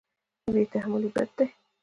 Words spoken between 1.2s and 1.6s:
دی.